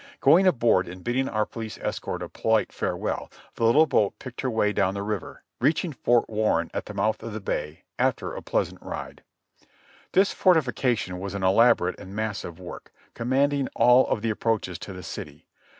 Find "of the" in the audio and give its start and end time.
7.21-7.39, 14.07-14.31